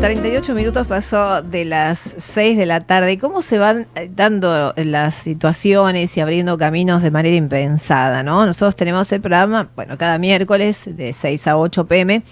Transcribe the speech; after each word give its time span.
38 0.00 0.54
minutos 0.54 0.86
pasó 0.86 1.42
de 1.42 1.64
las 1.64 1.98
6 2.18 2.58
de 2.58 2.66
la 2.66 2.80
tarde. 2.80 3.18
¿Cómo 3.18 3.40
se 3.40 3.58
van 3.58 3.86
eh, 3.94 4.10
dando 4.14 4.74
las 4.76 5.14
situaciones 5.14 6.16
y 6.16 6.20
abriendo 6.20 6.58
caminos 6.58 7.02
de 7.02 7.10
manera 7.10 7.34
impensada? 7.34 8.22
¿no? 8.22 8.44
Nosotros 8.44 8.76
tenemos 8.76 9.10
el 9.12 9.20
programa, 9.20 9.68
bueno, 9.74 9.96
cada 9.96 10.18
miércoles 10.18 10.84
de 10.86 11.12
6 11.12 11.48
a 11.48 11.56
8 11.56 11.86
pm 11.86 12.22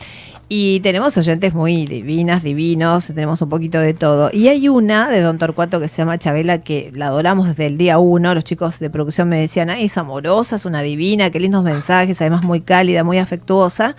y 0.48 0.80
tenemos 0.80 1.16
oyentes 1.16 1.54
muy 1.54 1.86
divinas, 1.86 2.42
divinos, 2.42 3.06
tenemos 3.06 3.40
un 3.40 3.48
poquito 3.48 3.80
de 3.80 3.94
todo. 3.94 4.30
Y 4.32 4.48
hay 4.48 4.68
una 4.68 5.08
de 5.08 5.22
Don 5.22 5.38
Torcuato 5.38 5.80
que 5.80 5.88
se 5.88 5.96
llama 5.96 6.18
Chabela 6.18 6.58
que 6.58 6.92
la 6.94 7.06
adoramos 7.06 7.48
desde 7.48 7.66
el 7.66 7.78
día 7.78 7.98
uno. 7.98 8.34
Los 8.34 8.44
chicos 8.44 8.78
de 8.78 8.90
producción 8.90 9.28
me 9.28 9.40
decían, 9.40 9.70
ay, 9.70 9.86
es 9.86 9.96
amorosa, 9.96 10.56
es 10.56 10.66
una 10.66 10.82
divina, 10.82 11.30
qué 11.30 11.40
lindos 11.40 11.64
mensajes, 11.64 12.20
además 12.20 12.42
muy 12.42 12.60
cálida, 12.60 13.04
muy 13.04 13.18
afectuosa 13.18 13.96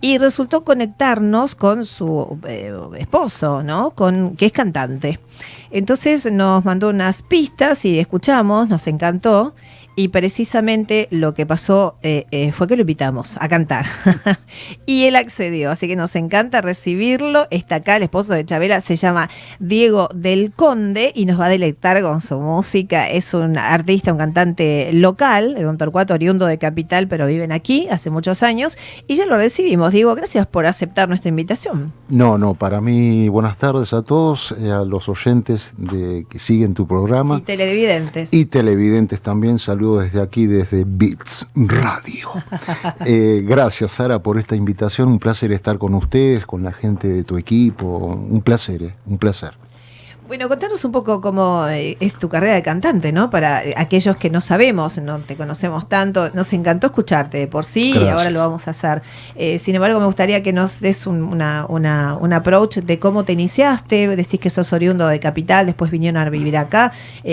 y 0.00 0.18
resultó 0.18 0.62
conectarnos 0.64 1.54
con 1.54 1.84
su 1.84 2.38
eh, 2.46 2.72
esposo, 2.98 3.62
¿no? 3.62 3.90
Con 3.90 4.36
que 4.36 4.46
es 4.46 4.52
cantante. 4.52 5.18
Entonces 5.70 6.30
nos 6.30 6.64
mandó 6.64 6.88
unas 6.90 7.22
pistas 7.22 7.84
y 7.84 7.98
escuchamos, 7.98 8.68
nos 8.68 8.86
encantó 8.86 9.54
y 9.98 10.06
precisamente 10.06 11.08
lo 11.10 11.34
que 11.34 11.44
pasó 11.44 11.96
eh, 12.04 12.26
eh, 12.30 12.52
fue 12.52 12.68
que 12.68 12.76
lo 12.76 12.82
invitamos 12.82 13.36
a 13.40 13.48
cantar. 13.48 13.84
y 14.86 15.06
él 15.06 15.16
accedió, 15.16 15.72
así 15.72 15.88
que 15.88 15.96
nos 15.96 16.14
encanta 16.14 16.60
recibirlo. 16.60 17.48
Está 17.50 17.76
acá 17.76 17.96
el 17.96 18.04
esposo 18.04 18.32
de 18.32 18.44
Chabela, 18.44 18.80
se 18.80 18.94
llama 18.94 19.28
Diego 19.58 20.08
del 20.14 20.54
Conde 20.54 21.10
y 21.16 21.26
nos 21.26 21.40
va 21.40 21.46
a 21.46 21.48
deleitar 21.48 22.00
con 22.00 22.20
su 22.20 22.38
música. 22.38 23.10
Es 23.10 23.34
un 23.34 23.58
artista, 23.58 24.12
un 24.12 24.18
cantante 24.18 24.92
local, 24.92 25.54
de 25.54 25.64
Don 25.64 25.76
Torcuato, 25.76 26.14
oriundo 26.14 26.46
de 26.46 26.58
Capital, 26.58 27.08
pero 27.08 27.26
viven 27.26 27.50
aquí 27.50 27.88
hace 27.90 28.08
muchos 28.08 28.44
años. 28.44 28.78
Y 29.08 29.16
ya 29.16 29.26
lo 29.26 29.36
recibimos. 29.36 29.92
Diego, 29.92 30.14
gracias 30.14 30.46
por 30.46 30.66
aceptar 30.66 31.08
nuestra 31.08 31.30
invitación. 31.30 31.92
No, 32.08 32.38
no, 32.38 32.54
para 32.54 32.80
mí 32.80 33.28
buenas 33.28 33.58
tardes 33.58 33.92
a 33.92 34.02
todos, 34.02 34.54
eh, 34.60 34.70
a 34.70 34.84
los 34.84 35.08
oyentes 35.08 35.72
de, 35.76 36.24
que 36.30 36.38
siguen 36.38 36.74
tu 36.74 36.86
programa. 36.86 37.38
Y 37.38 37.40
televidentes. 37.40 38.32
Y 38.32 38.44
televidentes 38.44 39.20
también, 39.20 39.58
saludos 39.58 39.87
desde 39.96 40.20
aquí, 40.20 40.46
desde 40.46 40.84
Beats 40.86 41.46
Radio. 41.54 42.30
Eh, 43.06 43.42
gracias, 43.46 43.92
Sara, 43.92 44.18
por 44.18 44.38
esta 44.38 44.54
invitación. 44.54 45.08
Un 45.08 45.18
placer 45.18 45.52
estar 45.52 45.78
con 45.78 45.94
ustedes, 45.94 46.44
con 46.44 46.62
la 46.62 46.72
gente 46.72 47.08
de 47.08 47.24
tu 47.24 47.38
equipo. 47.38 47.86
Un 47.86 48.42
placer, 48.42 48.82
eh, 48.82 48.94
un 49.06 49.18
placer. 49.18 49.52
Bueno, 50.26 50.48
contanos 50.48 50.84
un 50.84 50.92
poco 50.92 51.22
cómo 51.22 51.66
eh, 51.68 51.96
es 52.00 52.16
tu 52.16 52.28
carrera 52.28 52.54
de 52.54 52.62
cantante, 52.62 53.12
¿no? 53.12 53.30
Para 53.30 53.62
aquellos 53.76 54.16
que 54.16 54.28
no 54.28 54.42
sabemos, 54.42 54.98
no 54.98 55.20
te 55.20 55.36
conocemos 55.36 55.88
tanto, 55.88 56.28
nos 56.34 56.52
encantó 56.52 56.88
escucharte 56.88 57.46
por 57.46 57.64
sí 57.64 57.94
y 57.94 58.08
ahora 58.08 58.28
lo 58.28 58.40
vamos 58.40 58.68
a 58.68 58.72
hacer. 58.72 59.02
sin 59.58 59.74
embargo, 59.74 59.98
me 60.00 60.06
gustaría 60.06 60.42
que 60.42 60.52
nos 60.52 60.80
des 60.80 61.06
un, 61.06 61.22
una, 61.22 61.64
un 61.66 62.32
approach 62.34 62.78
de 62.78 62.98
cómo 62.98 63.24
te 63.24 63.32
iniciaste, 63.32 64.16
decís 64.16 64.38
que 64.38 64.50
sos 64.50 64.70
oriundo 64.74 65.06
de 65.06 65.18
Capital, 65.18 65.64
después 65.64 65.90
vinieron 65.90 66.20
a 66.20 66.28
vivir 66.28 66.58
acá, 66.58 66.92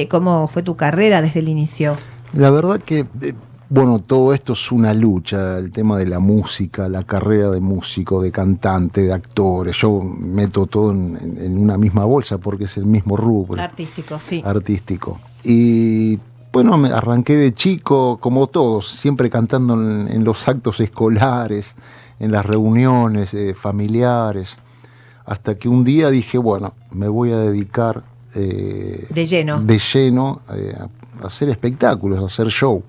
cómo 0.09 0.47
fue 0.47 0.63
tu 0.63 0.77
carrera 0.77 1.21
desde 1.21 1.41
el 1.41 1.49
inicio. 1.49 1.97
La 2.33 2.49
verdad 2.49 2.81
que, 2.81 3.05
eh, 3.21 3.33
bueno, 3.69 3.99
todo 3.99 4.33
esto 4.33 4.53
es 4.53 4.71
una 4.71 4.93
lucha, 4.93 5.57
el 5.57 5.71
tema 5.71 5.97
de 5.97 6.07
la 6.07 6.19
música, 6.19 6.87
la 6.87 7.03
carrera 7.03 7.49
de 7.49 7.59
músico, 7.59 8.21
de 8.21 8.31
cantante, 8.31 9.01
de 9.01 9.13
actores. 9.13 9.75
Yo 9.77 10.01
meto 10.01 10.67
todo 10.67 10.91
en, 10.91 11.57
una 11.57 11.77
misma 11.77 12.05
bolsa 12.05 12.37
porque 12.37 12.65
es 12.65 12.77
el 12.77 12.85
mismo 12.85 13.17
rubro. 13.17 13.61
Artístico, 13.61 14.19
sí. 14.19 14.43
Artístico. 14.45 15.19
Y 15.43 16.19
bueno, 16.51 16.77
me 16.77 16.89
arranqué 16.89 17.35
de 17.35 17.53
chico, 17.53 18.17
como 18.21 18.47
todos, 18.47 18.87
siempre 18.87 19.29
cantando 19.29 19.73
en, 19.73 20.23
los 20.23 20.47
actos 20.47 20.79
escolares, 20.79 21.75
en 22.19 22.31
las 22.31 22.45
reuniones 22.45 23.33
eh, 23.33 23.53
familiares, 23.53 24.57
hasta 25.25 25.55
que 25.55 25.67
un 25.67 25.83
día 25.83 26.09
dije, 26.09 26.37
bueno, 26.37 26.73
me 26.91 27.07
voy 27.07 27.31
a 27.31 27.37
dedicar 27.37 28.03
eh, 28.35 29.07
de 29.09 29.25
lleno, 29.25 29.61
de 29.61 29.79
lleno 29.79 30.41
hacer 31.23 31.49
espectáculos, 31.49 32.23
hacer 32.23 32.47
show. 32.47 32.83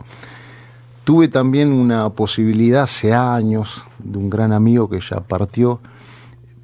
Tuve 1.05 1.29
también 1.29 1.73
una 1.73 2.11
posibilidad 2.11 2.83
hace 2.83 3.15
años 3.15 3.85
de 3.99 4.19
un 4.19 4.29
gran 4.29 4.53
amigo 4.53 4.89
que 4.89 5.01
ya 5.01 5.21
partió. 5.21 5.81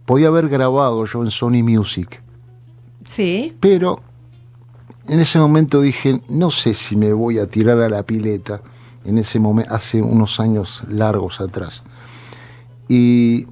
Podía 0.05 0.29
haber 0.29 0.49
grabado 0.49 1.05
yo 1.05 1.23
en 1.23 1.31
Sony 1.31 1.63
Music. 1.63 2.23
Sí. 3.05 3.57
Pero 3.61 4.01
en 5.09 5.21
ese 5.21 5.39
momento 5.39 5.81
dije, 5.81 6.21
no 6.29 6.51
sé 6.51 6.75
si 6.75 6.97
me 6.97 7.13
voy 7.13 7.39
a 7.39 7.47
tirar 7.47 7.79
a 7.81 7.89
la 7.89 8.03
pileta. 8.03 8.61
En 9.05 9.19
ese 9.19 9.39
momento, 9.39 9.75
hace 9.75 10.01
unos 10.01 10.39
años 10.39 10.83
largos 10.89 11.41
atrás. 11.41 11.83
Y 12.89 13.47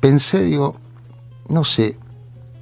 pensé, 0.00 0.42
digo, 0.44 0.76
no 1.48 1.64
sé, 1.64 1.96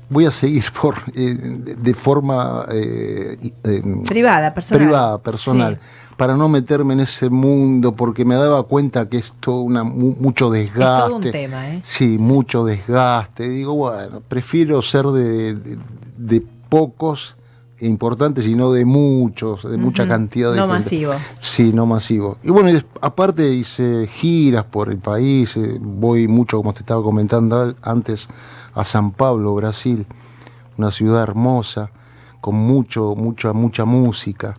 voy 0.08 0.26
a 0.26 0.30
seguir 0.30 0.64
por 0.80 0.96
eh, 1.14 1.34
de, 1.34 1.94
forma 1.94 2.66
eh, 2.70 3.38
eh, 3.64 3.82
privada, 4.06 4.54
personal. 4.54 4.86
Privada, 4.86 5.18
personal. 5.18 5.80
Para 6.16 6.34
no 6.34 6.48
meterme 6.48 6.94
en 6.94 7.00
ese 7.00 7.28
mundo, 7.28 7.92
porque 7.92 8.24
me 8.24 8.36
daba 8.36 8.62
cuenta 8.62 9.06
que 9.06 9.18
es 9.18 9.34
todo 9.38 9.60
una, 9.60 9.84
mucho 9.84 10.50
desgaste. 10.50 10.80
Es 10.80 11.06
todo 11.06 11.16
un 11.16 11.30
tema, 11.30 11.68
¿eh? 11.68 11.80
Sí, 11.84 12.16
mucho 12.18 12.64
desgaste. 12.64 13.50
Digo, 13.50 13.74
bueno, 13.74 14.22
prefiero 14.26 14.80
ser 14.80 15.04
de, 15.06 15.78
de, 16.16 16.42
pocos 16.70 17.36
importantes 17.80 18.46
y 18.46 18.54
no 18.54 18.72
de 18.72 18.86
muchos, 18.86 19.70
de 19.70 19.76
mucha 19.76 20.08
cantidad 20.08 20.52
de 20.52 20.56
No 20.56 20.66
masivo. 20.66 21.12
Sí, 21.40 21.70
no 21.74 21.84
masivo. 21.84 22.38
Y 22.42 22.50
bueno, 22.50 22.80
aparte 23.02 23.46
hice 23.52 24.08
giras 24.10 24.64
por 24.64 24.90
el 24.90 24.98
país, 24.98 25.58
voy 25.78 26.28
mucho, 26.28 26.56
como 26.56 26.72
te 26.72 26.80
estaba 26.80 27.02
comentando 27.02 27.74
antes, 27.82 28.26
a 28.76 28.84
San 28.84 29.10
Pablo, 29.10 29.54
Brasil, 29.54 30.06
una 30.76 30.90
ciudad 30.92 31.22
hermosa, 31.22 31.90
con 32.40 32.54
mucho, 32.54 33.14
mucha, 33.16 33.52
mucha 33.52 33.84
música. 33.84 34.56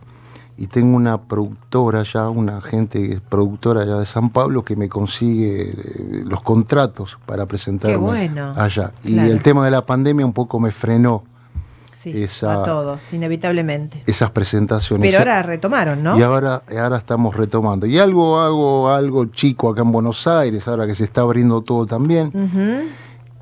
Y 0.56 0.66
tengo 0.66 0.96
una 0.96 1.18
productora 1.18 2.02
ya, 2.02 2.28
una 2.28 2.60
gente 2.60 3.20
productora 3.28 3.82
allá 3.82 3.96
de 3.98 4.06
San 4.06 4.30
Pablo 4.30 4.64
que 4.64 4.74
me 4.74 4.88
consigue 4.88 5.70
eh, 5.70 6.24
los 6.26 6.42
contratos 6.42 7.16
para 7.26 7.46
presentarme 7.46 8.28
allá. 8.56 8.90
Y 9.04 9.16
el 9.16 9.40
tema 9.40 9.64
de 9.64 9.70
la 9.70 9.86
pandemia 9.86 10.26
un 10.26 10.32
poco 10.32 10.58
me 10.58 10.72
frenó. 10.72 11.22
Sí, 11.84 12.26
a 12.42 12.62
todos, 12.62 13.12
inevitablemente. 13.12 14.02
Esas 14.06 14.30
presentaciones. 14.30 15.08
Pero 15.08 15.18
ahora 15.18 15.42
retomaron, 15.42 16.02
¿no? 16.02 16.18
Y 16.18 16.22
ahora, 16.22 16.62
ahora 16.76 16.98
estamos 16.98 17.34
retomando. 17.36 17.86
Y 17.86 17.98
algo 17.98 18.38
hago, 18.38 18.90
algo 18.90 19.26
chico 19.26 19.70
acá 19.70 19.82
en 19.82 19.90
Buenos 19.92 20.26
Aires, 20.26 20.66
ahora 20.68 20.86
que 20.86 20.94
se 20.94 21.04
está 21.04 21.22
abriendo 21.22 21.60
todo 21.62 21.86
también. 21.86 22.32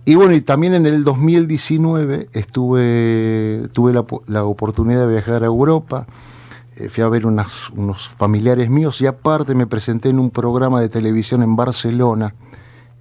Y 0.09 0.15
bueno, 0.15 0.35
y 0.35 0.41
también 0.41 0.73
en 0.75 0.87
el 0.87 1.03
2019 1.03 2.29
estuve, 2.33 3.65
tuve 3.73 3.93
la, 3.93 4.45
oportunidad 4.45 5.01
de 5.01 5.13
viajar 5.13 5.43
a 5.43 5.47
Europa, 5.47 6.07
eh, 6.77 6.89
fui 6.89 7.03
a 7.03 7.09
ver 7.09 7.27
unos 7.27 8.09
familiares 8.17 8.71
míos 8.71 9.01
y 9.01 9.07
aparte 9.07 9.57
me 9.57 9.67
presenté 9.67 10.11
en 10.11 10.21
un 10.21 10.31
programa 10.31 10.81
de 10.81 10.89
televisión 10.89 11.43
en 11.43 11.57
Barcelona 11.57 12.35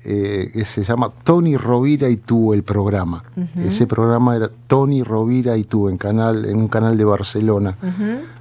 eh, 0.03 0.49
que 0.51 0.65
se 0.65 0.83
llama 0.83 1.11
Tony 1.23 1.57
Rovira 1.57 2.09
y 2.09 2.17
tú 2.17 2.53
el 2.53 2.63
programa. 2.63 3.23
Ese 3.55 3.85
programa 3.85 4.35
era 4.35 4.49
Tony 4.65 5.03
Rovira 5.03 5.57
y 5.57 5.63
tú 5.63 5.89
en, 5.89 5.99
canal, 5.99 6.45
en 6.45 6.57
un 6.57 6.67
canal 6.67 6.97
de 6.97 7.05
Barcelona. 7.05 7.77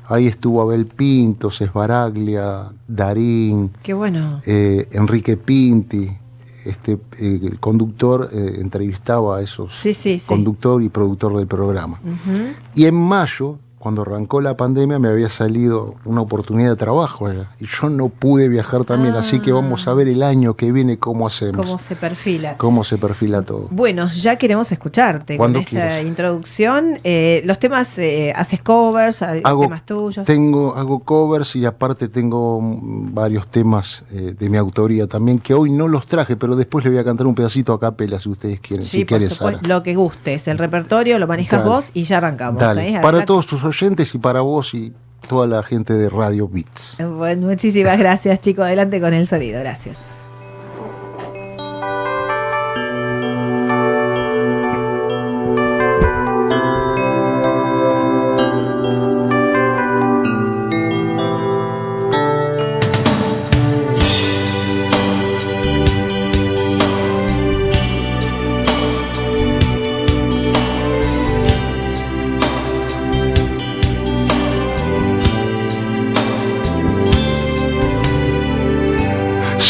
Ahí 0.09 0.27
estuvo 0.27 0.63
Abel 0.63 0.87
Pinto, 0.87 1.51
Baraglia, 1.73 2.71
Darín, 2.89 3.73
Qué 3.83 3.93
bueno. 3.93 4.41
Eh, 4.47 4.89
Enrique 4.93 5.37
Pinti 5.37 6.11
este, 6.65 6.99
el 7.19 7.59
conductor 7.61 8.31
eh, 8.33 8.57
entrevistaba 8.59 9.39
a 9.39 9.43
esos 9.43 9.83
conductor 10.27 10.83
y 10.83 10.89
productor 10.89 11.37
del 11.37 11.47
programa. 11.47 12.01
Y 12.75 12.87
en 12.87 12.95
mayo 12.95 13.59
cuando 13.85 14.01
arrancó 14.01 14.41
la 14.41 14.57
pandemia 14.57 14.99
me 14.99 15.09
había 15.09 15.29
salido 15.29 15.97
una 16.07 16.23
oportunidad 16.23 16.71
de 16.71 16.77
trabajo 16.77 17.27
allá 17.27 17.51
y 17.61 17.67
yo 17.67 17.91
no 17.91 18.09
pude 18.09 18.49
viajar 18.49 18.87
también, 18.87 19.15
así 19.15 19.41
que 19.41 19.53
vamos 19.53 19.87
a 19.87 19.93
ver 19.93 20.09
el 20.09 20.23
año 20.23 20.55
que 20.55 20.73
viene 20.73 20.97
cómo 20.97 21.27
hacemos. 21.27 21.59
Cómo 21.59 21.77
se 21.77 21.95
perfila. 21.95 22.57
Cómo 22.57 22.83
se 22.83 22.97
perfila 22.97 23.43
todo. 23.43 23.69
Bueno, 23.71 24.11
ya 24.11 24.37
queremos 24.37 24.73
escucharte 24.73 25.37
con 25.37 25.55
esta 25.57 26.01
introducción. 26.01 26.99
Eh, 27.05 27.43
los 27.45 27.59
temas, 27.59 27.99
eh, 27.99 28.33
haces 28.35 28.63
covers, 28.63 29.19
temas 29.19 29.85
tuyos. 29.85 30.25
Tengo, 30.25 30.75
hago 30.75 31.01
covers 31.01 31.55
y 31.55 31.67
aparte 31.67 32.09
tengo 32.09 32.61
varios 32.63 33.49
temas 33.49 34.03
eh, 34.11 34.35
de 34.39 34.49
mi 34.49 34.57
autoría 34.57 35.07
también 35.07 35.41
que 35.41 35.53
hoy 35.53 35.71
no 35.71 35.89
los 35.89 36.07
traje, 36.07 36.37
pero 36.37 36.57
después 36.57 36.87
le 36.87 36.91
voy 36.91 37.01
a 37.01 37.05
cantar 37.05 37.27
un 37.27 37.35
pedacito 37.35 37.75
a 37.75 37.79
capela 37.79 38.19
si 38.19 38.31
ustedes 38.31 38.61
quieren. 38.61 38.83
Sí, 38.83 39.01
si 39.01 39.05
por 39.05 39.21
supuesto, 39.21 39.69
lo 39.69 39.83
que 39.83 39.95
gustes. 39.95 40.49
El 40.49 40.57
repertorio 40.57 41.19
lo 41.19 41.27
manejas 41.27 41.63
vos 41.63 41.91
y 41.93 42.05
ya 42.05 42.17
arrancamos. 42.17 42.63
Para 43.03 43.27
todos 43.27 43.47
tus 43.47 43.63
oyentes 43.75 44.15
y 44.15 44.19
para 44.19 44.41
vos 44.41 44.75
y 44.75 44.93
toda 45.29 45.47
la 45.47 45.63
gente 45.63 45.95
de 45.95 46.09
Radio 46.09 46.49
Beats. 46.49 46.97
Bueno, 46.99 47.49
muchísimas 47.49 47.99
gracias, 47.99 48.41
chicos. 48.41 48.65
Adelante 48.65 49.01
con 49.01 49.15
el 49.15 49.27
sonido. 49.27 49.61
Gracias. 49.61 50.15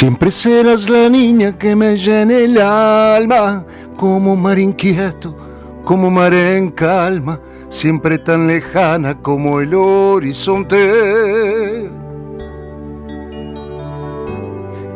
Siempre 0.05 0.31
serás 0.31 0.91
la 0.91 1.09
niña 1.09 1.57
que 1.57 1.75
me 1.75 1.97
llene 1.97 2.45
el 2.45 2.61
alma, 2.61 3.65
como 3.97 4.37
mar 4.37 4.59
inquieto, 4.59 5.35
como 5.83 6.11
mar 6.11 6.35
en 6.35 6.73
calma, 6.73 7.41
siempre 7.71 8.19
tan 8.19 8.47
lejana 8.47 9.17
como 9.23 9.61
el 9.61 9.73
horizonte. 9.73 11.89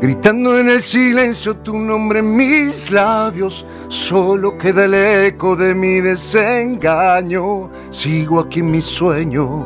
Gritando 0.02 0.58
en 0.58 0.68
el 0.68 0.82
silencio 0.82 1.56
tu 1.56 1.78
nombre 1.78 2.18
en 2.18 2.36
mis 2.36 2.90
labios, 2.90 3.64
solo 3.88 4.58
queda 4.58 4.84
el 4.84 4.92
eco 4.92 5.56
de 5.56 5.74
mi 5.74 6.02
desengaño. 6.02 7.70
Sigo 7.88 8.40
aquí 8.40 8.60
en 8.60 8.72
mi 8.72 8.82
sueño 8.82 9.64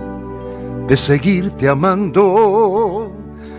de 0.87 0.97
seguirte 0.97 1.69
amando. 1.69 3.11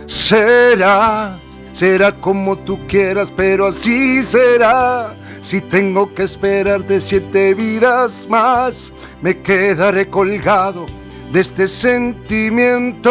Será 0.06 1.43
será 1.74 2.12
como 2.12 2.56
tú 2.56 2.78
quieras, 2.86 3.30
pero 3.36 3.66
así 3.66 4.22
será. 4.22 5.14
Si 5.40 5.60
tengo 5.60 6.14
que 6.14 6.22
esperarte 6.22 7.00
siete 7.00 7.52
vidas 7.52 8.24
más, 8.28 8.92
me 9.20 9.42
quedaré 9.42 10.08
colgado 10.08 10.86
de 11.32 11.40
este 11.40 11.68
sentimiento 11.68 13.10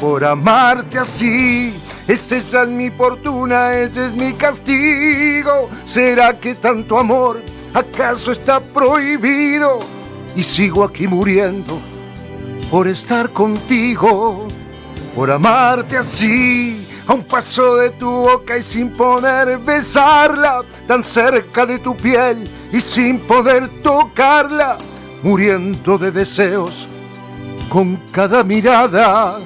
por 0.00 0.24
amarte 0.24 0.98
así. 0.98 1.74
Esa 2.08 2.36
es 2.36 2.68
mi 2.68 2.90
fortuna, 2.90 3.72
ese 3.74 4.06
es 4.06 4.14
mi 4.14 4.32
castigo. 4.32 5.68
¿Será 5.84 6.38
que 6.38 6.54
tanto 6.54 6.98
amor 6.98 7.42
acaso 7.74 8.32
está 8.32 8.60
prohibido? 8.60 9.80
Y 10.34 10.44
sigo 10.44 10.84
aquí 10.84 11.06
muriendo 11.08 11.78
por 12.70 12.86
estar 12.88 13.30
contigo, 13.30 14.46
por 15.14 15.30
amarte 15.30 15.96
así 15.96 16.86
a 17.10 17.14
un 17.14 17.24
paso 17.24 17.74
de 17.74 17.90
tu 17.90 18.08
boca 18.08 18.56
y 18.56 18.62
sin 18.62 18.90
poder 18.90 19.58
besarla, 19.58 20.60
tan 20.86 21.02
cerca 21.02 21.66
de 21.66 21.80
tu 21.80 21.96
piel 21.96 22.48
y 22.72 22.80
sin 22.80 23.18
poder 23.18 23.68
tocarla, 23.82 24.78
muriendo 25.20 25.98
de 25.98 26.12
deseos 26.12 26.86
con 27.68 27.96
cada 28.12 28.44
mirada, 28.44 29.40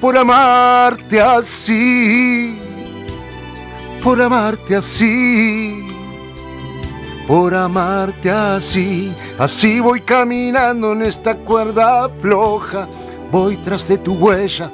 por 0.00 0.16
amarte 0.16 1.20
así, 1.20 2.58
por 4.02 4.20
amarte 4.22 4.76
así. 4.76 5.82
Por 7.26 7.56
amarte 7.56 8.30
así, 8.30 9.12
así 9.36 9.80
voy 9.80 10.00
caminando 10.00 10.92
en 10.92 11.02
esta 11.02 11.34
cuerda 11.34 12.08
floja, 12.22 12.86
voy 13.32 13.56
tras 13.56 13.88
de 13.88 13.98
tu 13.98 14.14
huella, 14.14 14.70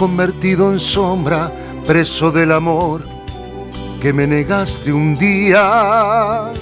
convertido 0.00 0.72
en 0.72 0.80
sombra, 0.80 1.52
preso 1.86 2.30
del 2.30 2.52
amor 2.52 3.02
que 4.00 4.14
me 4.14 4.26
negaste 4.26 4.90
un 4.90 5.14
día. 5.14 6.52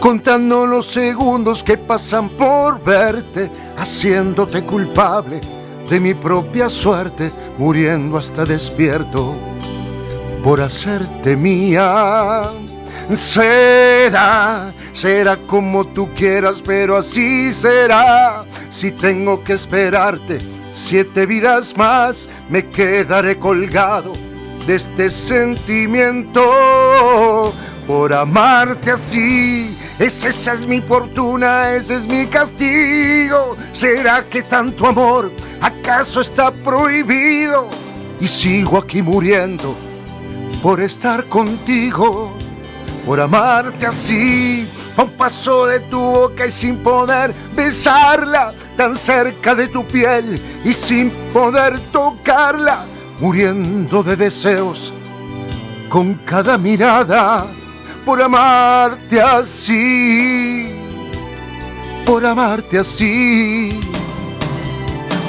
Contando 0.00 0.66
los 0.66 0.86
segundos 0.86 1.62
que 1.62 1.78
pasan 1.78 2.28
por 2.30 2.82
verte, 2.82 3.52
haciéndote 3.78 4.64
culpable 4.64 5.40
de 5.88 6.00
mi 6.00 6.12
propia 6.12 6.68
suerte, 6.68 7.30
muriendo 7.56 8.18
hasta 8.18 8.44
despierto 8.44 9.36
por 10.42 10.60
hacerte 10.60 11.36
mía. 11.36 12.42
Será, 13.14 14.72
será 14.92 15.36
como 15.36 15.86
tú 15.86 16.08
quieras, 16.16 16.60
pero 16.66 16.96
así 16.96 17.52
será. 17.52 18.44
Si 18.70 18.90
tengo 18.90 19.44
que 19.44 19.52
esperarte 19.52 20.59
siete 20.80 21.26
vidas 21.26 21.76
más 21.76 22.28
me 22.48 22.66
quedaré 22.68 23.36
colgado 23.38 24.12
de 24.66 24.76
este 24.76 25.10
sentimiento 25.10 26.42
por 27.86 28.12
amarte 28.12 28.92
así. 28.92 29.76
esa 29.98 30.54
es 30.54 30.66
mi 30.66 30.80
fortuna, 30.80 31.72
ese 31.72 31.96
es 31.96 32.06
mi 32.06 32.26
castigo. 32.26 33.56
¿Será 33.72 34.24
que 34.24 34.42
tanto 34.42 34.86
amor 34.86 35.30
acaso 35.60 36.20
está 36.22 36.50
prohibido? 36.50 37.68
Y 38.20 38.28
sigo 38.28 38.78
aquí 38.78 39.02
muriendo 39.02 39.76
por 40.62 40.80
estar 40.80 41.26
contigo, 41.26 42.32
por 43.06 43.20
amarte 43.20 43.86
así 43.86 44.68
paso 45.06 45.66
de 45.66 45.80
tu 45.80 45.98
boca 45.98 46.46
y 46.46 46.50
sin 46.50 46.78
poder 46.78 47.34
besarla, 47.54 48.52
tan 48.76 48.96
cerca 48.96 49.54
de 49.54 49.68
tu 49.68 49.86
piel 49.86 50.40
y 50.64 50.72
sin 50.72 51.10
poder 51.32 51.78
tocarla, 51.92 52.84
muriendo 53.20 54.02
de 54.02 54.16
deseos 54.16 54.92
con 55.88 56.14
cada 56.24 56.56
mirada, 56.56 57.46
por 58.06 58.22
amarte 58.22 59.20
así, 59.20 60.66
por 62.06 62.24
amarte 62.24 62.78
así, 62.78 63.68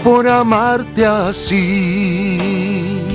por 0.04 0.28
amarte 0.28 1.06
así. 1.06 3.11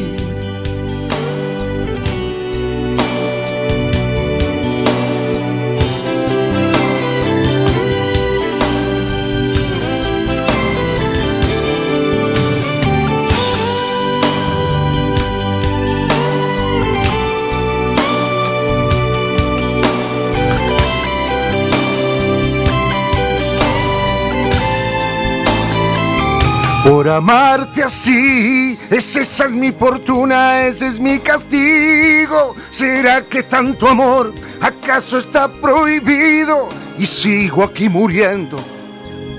Por 26.87 27.09
amarte 27.09 27.83
así, 27.83 28.79
esa 28.91 29.21
es 29.21 29.50
mi 29.50 29.73
fortuna, 29.73 30.69
ese 30.69 30.87
es 30.87 31.00
mi 31.00 31.19
castigo. 31.19 32.55
¿Será 32.71 33.23
que 33.23 33.43
tanto 33.43 33.88
amor 33.88 34.33
acaso 34.61 35.19
está 35.19 35.49
prohibido? 35.49 36.69
Y 36.97 37.05
sigo 37.05 37.64
aquí 37.64 37.88
muriendo 37.88 38.57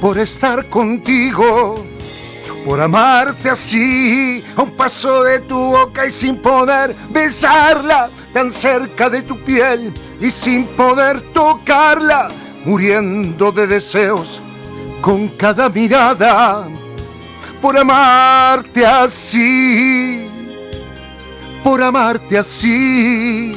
por 0.02 0.18
estar 0.18 0.68
contigo. 0.68 1.76
Por 2.66 2.82
amarte 2.82 3.50
así, 3.50 4.44
a 4.58 4.64
un 4.64 4.72
paso 4.72 5.24
de 5.24 5.40
tu 5.40 5.58
boca 5.58 6.06
y 6.06 6.12
sin 6.12 6.42
poder 6.42 6.94
besarla, 7.12 8.10
tan 8.34 8.52
cerca 8.52 9.10
de 9.10 9.22
tu 9.22 9.40
piel 9.46 9.94
y 10.20 10.32
sin 10.32 10.66
poder 10.66 11.22
tocarla, 11.32 12.28
muriendo 12.66 13.54
de 13.54 13.68
deseos 13.68 14.42
con 15.02 15.30
cada 15.30 15.70
mirada 15.70 16.68
por 17.62 17.78
amarte 17.78 18.86
así, 18.86 20.26
por 21.64 21.82
amarte 21.82 22.38
así, 22.38 23.52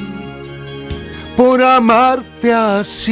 por 1.36 1.62
amarte 1.62 2.52
así. 2.52 3.10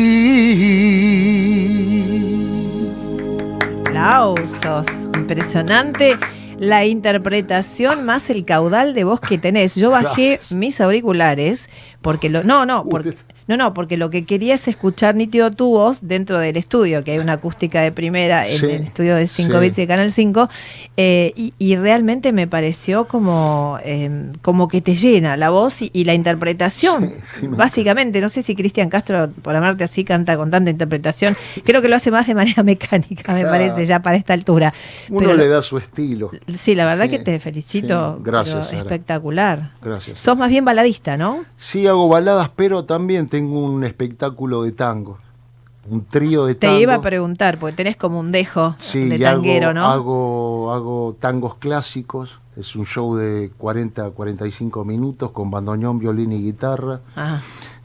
Aplausos, 3.86 4.86
impresionante 5.16 6.16
la 6.58 6.84
interpretación 6.84 8.04
más 8.04 8.30
el 8.30 8.44
caudal 8.44 8.94
de 8.94 9.04
voz 9.04 9.20
que 9.20 9.38
tenés. 9.38 9.76
Yo 9.76 9.90
bajé 9.90 10.40
mis 10.50 10.80
auriculares 10.80 11.70
porque 12.02 12.28
lo 12.28 12.42
no, 12.42 12.66
no, 12.66 12.84
porque 12.84 13.14
no, 13.48 13.56
no, 13.56 13.72
porque 13.72 13.96
lo 13.96 14.10
que 14.10 14.26
quería 14.26 14.54
es 14.54 14.68
escuchar 14.68 15.14
nítido 15.14 15.50
tu 15.50 15.70
voz 15.70 16.06
dentro 16.06 16.38
del 16.38 16.58
estudio, 16.58 17.02
que 17.02 17.12
hay 17.12 17.18
una 17.18 17.32
acústica 17.32 17.80
de 17.80 17.90
primera 17.92 18.46
en 18.46 18.62
el 18.62 18.82
estudio 18.82 19.16
de 19.16 19.26
5 19.26 19.58
bits 19.58 19.76
de 19.76 19.86
Canal 19.86 20.10
5, 20.10 20.50
eh, 20.98 21.32
y, 21.34 21.76
realmente 21.76 22.32
me 22.32 22.46
pareció 22.46 23.06
como, 23.06 23.78
em, 23.84 24.32
como 24.42 24.68
que 24.68 24.82
te 24.82 24.94
llena 24.94 25.38
la 25.38 25.48
voz 25.48 25.80
y, 25.80 26.04
la 26.04 26.12
interpretación. 26.12 27.14
básicamente, 27.42 28.20
no 28.20 28.28
sé 28.28 28.42
si 28.42 28.54
Cristian 28.54 28.90
Castro, 28.90 29.30
por 29.40 29.56
amarte 29.56 29.84
así, 29.84 30.04
canta 30.04 30.36
con 30.36 30.50
tanta 30.50 30.70
interpretación. 30.70 31.34
Creo 31.64 31.80
que 31.80 31.88
lo 31.88 31.96
hace 31.96 32.10
más 32.10 32.26
de 32.26 32.34
manera 32.34 32.62
mecánica, 32.64 33.32
me 33.32 33.44
parece, 33.44 33.86
ya 33.86 34.02
para 34.02 34.18
esta 34.18 34.34
altura. 34.34 34.74
Uno 35.08 35.32
le 35.32 35.48
da 35.48 35.62
su 35.62 35.78
estilo. 35.78 36.30
Sí, 36.54 36.74
la 36.74 36.84
verdad 36.84 37.08
que 37.08 37.18
te 37.18 37.38
felicito. 37.38 38.20
Gracias. 38.22 38.74
Espectacular. 38.74 39.70
Gracias. 39.80 40.18
Sos 40.18 40.36
más 40.36 40.50
bien 40.50 40.66
baladista, 40.66 41.16
¿no? 41.16 41.44
Sí, 41.56 41.86
hago 41.86 42.08
baladas, 42.08 42.50
pero 42.54 42.84
también 42.84 43.26
te 43.28 43.37
tengo 43.38 43.60
un 43.60 43.84
espectáculo 43.84 44.64
de 44.64 44.72
tango, 44.72 45.18
un 45.88 46.04
trío 46.04 46.44
de 46.46 46.56
tango. 46.56 46.74
Te 46.74 46.82
iba 46.82 46.94
a 46.94 47.00
preguntar, 47.00 47.56
porque 47.58 47.76
tenés 47.76 47.94
como 47.94 48.18
un 48.18 48.32
dejo 48.32 48.74
de 48.92 49.16
tanguero, 49.16 49.72
¿no? 49.72 49.86
Hago, 49.86 50.72
hago 50.74 51.16
tangos 51.20 51.54
clásicos, 51.54 52.40
es 52.56 52.74
un 52.74 52.84
show 52.84 53.14
de 53.14 53.52
40 53.56 54.06
a 54.06 54.10
45 54.10 54.84
minutos 54.84 55.30
con 55.30 55.52
bandoneón, 55.52 56.00
violín 56.00 56.32
y 56.32 56.42
guitarra. 56.42 57.00
Ah. 57.14 57.40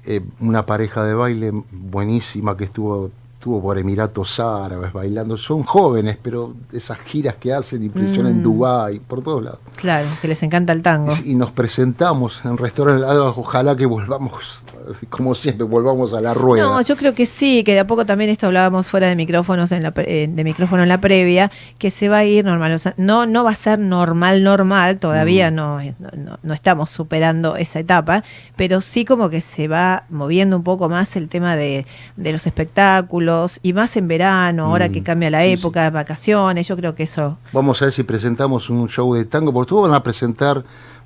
Eh, 0.06 0.22
una 0.40 0.66
pareja 0.66 1.06
de 1.06 1.14
baile 1.14 1.52
buenísima 1.72 2.58
que 2.58 2.64
estuvo 2.64 3.12
estuvo 3.44 3.62
por 3.62 3.78
Emiratos 3.78 4.40
Árabes 4.40 4.94
bailando. 4.94 5.36
Son 5.36 5.64
jóvenes, 5.64 6.18
pero 6.22 6.54
esas 6.72 6.98
giras 7.00 7.36
que 7.42 7.54
hacen 7.54 7.84
impresionan 7.84 8.32
en 8.32 8.40
Mm. 8.40 8.44
Dubái, 8.44 9.00
por 9.02 9.22
todos 9.22 9.44
lados. 9.44 9.60
Claro, 9.76 10.08
que 10.22 10.30
les 10.30 10.42
encanta 10.44 10.72
el 10.72 10.82
tango. 10.82 11.12
Y, 11.26 11.36
nos 11.36 11.52
presentamos 11.52 12.40
en 12.46 12.58
restaurantes. 12.58 13.06
Ah, 13.06 13.34
Ojalá 13.36 13.76
que 13.76 13.86
volvamos, 13.86 14.62
como 15.10 15.36
siempre, 15.36 15.66
volvamos 15.66 16.14
a 16.14 16.22
la 16.22 16.34
rueda. 16.34 16.64
No, 16.64 16.82
yo 16.82 16.96
creo 16.96 17.14
que 17.14 17.26
sí, 17.26 17.66
que 17.66 17.74
de 17.74 17.82
a 17.82 17.88
poco 17.88 18.06
también 18.06 18.30
esto 18.30 18.48
hablábamos 18.48 18.88
fuera 18.88 19.08
de 19.08 19.16
micrófonos 19.18 19.74
en 19.74 19.84
la 19.84 19.92
eh, 19.98 20.30
de 20.34 20.44
micrófono 20.46 20.84
en 20.84 20.90
la 20.90 21.02
previa, 21.02 21.52
que 21.80 21.90
se 21.90 22.08
va 22.08 22.20
a 22.20 22.24
ir 22.26 22.46
normal, 22.46 22.72
o 22.74 22.80
sea, 22.80 22.94
no 22.96 23.26
no 23.26 23.44
va 23.44 23.50
a 23.52 23.56
ser 23.56 23.78
normal 23.78 24.42
normal, 24.44 25.00
todavía 25.00 25.52
Mm. 25.52 25.56
no, 25.56 25.80
no 25.82 26.10
no- 26.16 26.40
no 26.42 26.54
estamos 26.54 26.90
superando 26.92 27.58
esa 27.58 27.80
etapa, 27.80 28.24
pero 28.56 28.80
sí 28.80 29.04
como 29.04 29.30
que 29.30 29.42
se 29.42 29.68
va 29.68 30.04
moviendo 30.10 30.56
un 30.56 30.64
poco 30.64 30.88
más 30.88 31.16
el 31.18 31.28
tema 31.28 31.58
de, 31.58 31.86
de 32.16 32.32
los 32.32 32.48
espectáculos 32.48 33.33
y 33.63 33.74
más 33.74 33.96
en 33.98 34.08
verano, 34.08 34.66
ahora 34.66 34.88
Mm, 34.90 34.92
que 34.92 35.02
cambia 35.04 35.30
la 35.30 35.42
sí, 35.42 35.52
época, 35.54 35.90
vacaciones, 35.90 36.68
yo 36.68 36.75
creo 36.75 36.94
que 36.96 37.04
eso 37.04 37.38
Vamos 37.52 37.82
a 37.82 37.86
ver 37.86 37.94
si 37.94 38.04
presentamos 38.04 38.70
un 38.70 38.88
show 38.90 39.13
de 39.13 39.25
tango, 39.25 39.52
porque 39.54 39.70
todos 39.70 39.84
van 39.90 39.94
a 39.96 40.04
presentar 40.04 40.63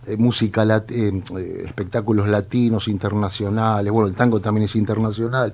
eh, 0.08 0.16
música, 0.18 0.64
lat- 0.64 0.90
eh, 0.92 1.22
eh, 1.38 1.64
espectáculos 1.66 2.30
latinos, 2.30 2.88
internacionales. 2.88 3.92
Bueno, 3.92 4.08
el 4.08 4.16
tango 4.16 4.40
también 4.40 4.64
es 4.66 4.76
internacional, 4.76 5.54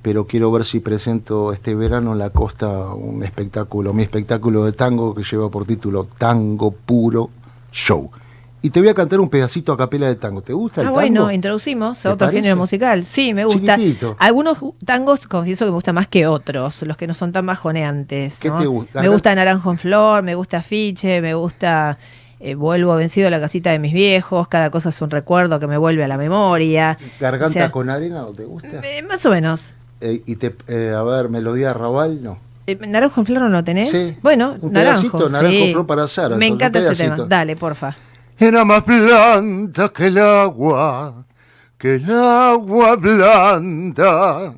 pero 0.00 0.26
quiero 0.26 0.50
ver 0.50 0.64
si 0.64 0.80
presento 0.80 1.52
este 1.52 1.74
verano 1.74 2.12
en 2.12 2.18
la 2.18 2.30
costa 2.30 2.68
un 2.94 3.22
espectáculo, 3.24 3.92
mi 3.92 4.02
espectáculo 4.02 4.64
de 4.64 4.72
tango 4.72 5.14
que 5.14 5.22
lleva 5.22 5.50
por 5.50 5.66
título 5.66 6.06
Tango 6.16 6.70
Puro 6.72 7.28
Show. 7.72 8.10
Y 8.62 8.70
te 8.70 8.80
voy 8.80 8.88
a 8.90 8.94
cantar 8.94 9.20
un 9.20 9.30
pedacito 9.30 9.72
a 9.72 9.76
capela 9.78 10.06
de 10.08 10.16
tango. 10.16 10.42
¿Te 10.42 10.52
gusta 10.52 10.82
el 10.82 10.86
Ah, 10.86 10.90
tango? 10.90 11.00
bueno, 11.00 11.32
introducimos 11.32 12.02
¿Te 12.02 12.08
otro 12.08 12.26
parece? 12.26 12.38
género 12.42 12.56
musical. 12.56 13.04
Sí, 13.04 13.32
me 13.32 13.44
gusta. 13.46 13.76
Chiquitito. 13.76 14.16
Algunos 14.18 14.58
tangos 14.84 15.26
confieso 15.26 15.64
que 15.64 15.70
me 15.70 15.74
gustan 15.76 15.94
más 15.94 16.08
que 16.08 16.26
otros, 16.26 16.82
los 16.82 16.96
que 16.98 17.06
no 17.06 17.14
son 17.14 17.32
tan 17.32 17.46
bajoneantes. 17.46 18.38
¿Qué 18.38 18.48
¿no? 18.50 18.58
te 18.58 18.66
gusta? 18.66 19.00
Me 19.00 19.08
gusta 19.08 19.34
Naranjo 19.34 19.70
en 19.70 19.78
Flor, 19.78 20.22
me 20.22 20.34
gusta 20.34 20.62
Fiche, 20.62 21.22
me 21.22 21.32
gusta 21.34 21.96
eh, 22.38 22.54
Vuelvo 22.54 22.94
vencido 22.96 23.28
a 23.28 23.30
la 23.30 23.40
casita 23.40 23.70
de 23.70 23.78
mis 23.78 23.92
viejos, 23.94 24.46
cada 24.48 24.70
cosa 24.70 24.90
es 24.90 25.00
un 25.02 25.10
recuerdo 25.10 25.58
que 25.58 25.66
me 25.66 25.76
vuelve 25.78 26.04
a 26.04 26.08
la 26.08 26.16
memoria. 26.18 26.98
Garganta 27.18 27.48
O 27.48 27.52
sea, 27.52 27.70
con 27.70 27.88
arena, 27.90 28.20
¿no 28.22 28.26
te 28.32 28.44
gusta? 28.44 28.80
eh, 28.82 29.02
más 29.02 29.24
o 29.26 29.30
menos. 29.30 29.72
Eh, 30.02 30.22
y 30.26 30.36
te, 30.36 30.54
eh, 30.68 30.94
a 30.96 31.02
ver, 31.02 31.28
melodía 31.30 31.72
Raval, 31.72 32.22
no. 32.22 32.38
¿Naranjo 32.86 33.20
en 33.22 33.26
Flor 33.26 33.40
no 33.42 33.48
lo 33.48 33.64
tenés? 33.64 33.90
Sí. 33.90 34.16
Bueno, 34.22 34.56
Un 34.60 34.72
Naranjo. 34.72 35.18
pedacito, 35.18 35.28
Naranjo 35.28 35.56
en 35.58 35.66
sí. 35.66 35.72
Flor 35.72 35.86
para 35.86 36.06
Sara, 36.06 36.36
Me 36.36 36.46
encanta 36.46 36.78
ese 36.78 36.94
tema. 37.04 37.16
Dale, 37.28 37.56
porfa. 37.56 37.96
Era 38.42 38.64
más 38.64 38.86
blanda 38.86 39.92
que 39.92 40.06
el 40.06 40.16
agua, 40.16 41.26
que 41.76 41.96
el 41.96 42.10
agua 42.10 42.96
blanda, 42.96 44.54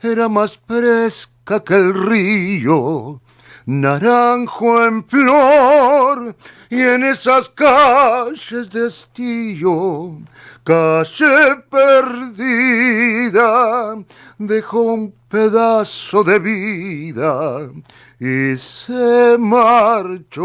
era 0.00 0.26
más 0.30 0.58
fresca 0.66 1.62
que 1.62 1.74
el 1.74 1.92
río, 1.92 3.20
naranjo 3.66 4.82
en 4.86 5.04
flor, 5.04 6.34
y 6.70 6.80
en 6.80 7.04
esas 7.04 7.50
calles 7.50 8.70
de 8.70 8.86
estío, 8.86 10.18
calle 10.66 11.62
perdida, 11.70 13.38
dejó 14.36 14.80
un 14.80 15.14
pedazo 15.28 16.24
de 16.24 16.40
vida 16.40 17.70
y 18.18 18.58
se 18.58 19.36
marchó. 19.38 20.40